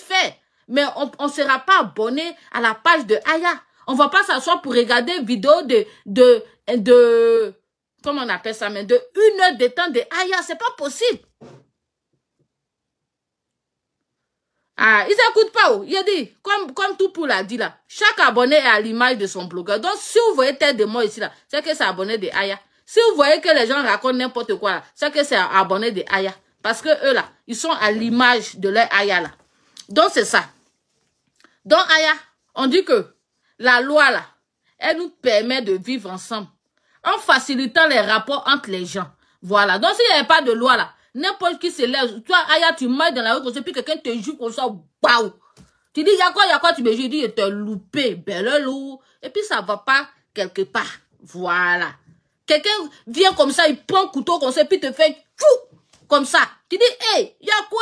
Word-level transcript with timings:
fait. 0.00 0.36
Mais 0.68 0.84
on 1.18 1.26
ne 1.26 1.32
sera 1.32 1.58
pas 1.58 1.80
abonné 1.80 2.36
à 2.52 2.60
la 2.60 2.74
page 2.74 3.06
de 3.06 3.16
Aya. 3.26 3.60
On 3.86 3.94
va 3.94 4.08
pas 4.08 4.22
s'asseoir 4.22 4.62
pour 4.62 4.72
regarder 4.74 5.12
une 5.16 5.26
vidéo 5.26 5.62
de, 5.62 5.84
de, 6.06 6.42
de, 6.76 7.52
comment 8.02 8.22
on 8.22 8.28
appelle 8.28 8.54
ça, 8.54 8.70
mais 8.70 8.84
de 8.84 8.94
une 8.94 9.40
heure 9.40 9.56
de 9.56 9.66
temps 9.66 9.90
de 9.90 10.00
Aya. 10.00 10.40
C'est 10.42 10.58
pas 10.58 10.70
possible. 10.76 11.20
Ah, 14.76 15.04
ils 15.08 15.10
n'écoutent 15.10 15.52
pas. 15.52 15.80
Il 15.86 15.96
a 15.96 16.02
dit, 16.02 16.32
comme, 16.42 16.72
comme 16.72 16.96
tout 16.96 17.10
pour 17.10 17.26
l'a 17.26 17.42
dit 17.42 17.56
là, 17.56 17.76
chaque 17.86 18.18
abonné 18.20 18.56
est 18.56 18.66
à 18.66 18.80
l'image 18.80 19.18
de 19.18 19.26
son 19.26 19.44
blogueur. 19.44 19.78
Donc, 19.78 19.92
si 19.98 20.18
vous 20.28 20.34
voyez 20.34 20.56
tête 20.56 20.76
de 20.76 20.84
moi 20.84 21.04
ici 21.04 21.20
là, 21.20 21.30
c'est 21.46 21.62
que 21.62 21.74
c'est 21.74 21.84
abonné 21.84 22.18
de 22.18 22.28
Aya. 22.32 22.58
Si 22.84 22.98
vous 23.10 23.16
voyez 23.16 23.40
que 23.40 23.48
les 23.48 23.66
gens 23.66 23.82
racontent 23.82 24.14
n'importe 24.14 24.54
quoi 24.56 24.72
là, 24.72 24.82
c'est 24.94 25.12
que 25.12 25.22
c'est 25.22 25.36
abonné 25.36 25.92
de 25.92 26.02
Aya. 26.10 26.34
Parce 26.62 26.80
que 26.82 26.88
eux 27.06 27.12
là, 27.12 27.28
ils 27.46 27.54
sont 27.56 27.70
à 27.70 27.90
l'image 27.92 28.56
de 28.56 28.70
leur 28.70 28.88
Aya 28.92 29.20
là. 29.20 29.30
Donc, 29.92 30.06
c'est 30.12 30.24
ça. 30.24 30.46
Donc, 31.66 31.80
Aya, 31.94 32.14
on 32.54 32.66
dit 32.66 32.82
que 32.82 33.14
la 33.58 33.82
loi 33.82 34.10
là, 34.10 34.24
elle 34.78 34.96
nous 34.96 35.10
permet 35.10 35.60
de 35.60 35.74
vivre 35.74 36.10
ensemble 36.10 36.48
en 37.04 37.18
facilitant 37.18 37.86
les 37.88 38.00
rapports 38.00 38.42
entre 38.46 38.70
les 38.70 38.86
gens. 38.86 39.06
Voilà. 39.42 39.78
Donc, 39.78 39.92
s'il 39.94 40.06
n'y 40.08 40.18
avait 40.18 40.26
pas 40.26 40.40
de 40.40 40.52
loi 40.52 40.78
là, 40.78 40.92
n'importe 41.14 41.60
qui 41.60 41.70
se 41.70 41.82
lève. 41.82 42.22
Toi, 42.22 42.38
Aya, 42.48 42.72
tu 42.72 42.88
marches 42.88 43.12
dans 43.12 43.22
la 43.22 43.34
rue, 43.34 43.52
puis 43.62 43.72
quelqu'un 43.72 43.98
te 43.98 44.18
joue 44.18 44.38
comme 44.38 44.50
ça, 44.50 44.66
waouh. 44.66 45.32
Tu 45.92 46.02
dis, 46.02 46.10
il 46.10 46.18
y 46.18 46.22
a 46.22 46.32
quoi, 46.32 46.44
il 46.46 46.48
y 46.48 46.52
a 46.52 46.58
quoi, 46.58 46.72
tu 46.72 46.82
me 46.82 46.94
dis, 46.94 47.18
il 47.18 47.34
te 47.34 47.42
loupé, 47.42 48.14
belle 48.14 48.62
loup. 48.62 48.98
Et 49.20 49.28
puis, 49.28 49.42
ça 49.44 49.60
va 49.60 49.76
pas 49.76 50.08
quelque 50.32 50.62
part. 50.62 50.90
Voilà. 51.20 51.88
Quelqu'un 52.46 52.70
vient 53.06 53.34
comme 53.34 53.52
ça, 53.52 53.68
il 53.68 53.76
prend 53.76 54.04
un 54.04 54.08
couteau 54.08 54.38
comme 54.38 54.52
ça, 54.52 54.64
puis 54.64 54.80
te 54.80 54.90
fait 54.90 55.12
tchou, 55.38 55.76
comme 56.08 56.24
ça. 56.24 56.40
Tu 56.70 56.78
dis, 56.78 56.84
hé, 56.84 57.18
hey, 57.18 57.36
il 57.42 57.46
y 57.46 57.50
a 57.50 57.66
quoi? 57.68 57.80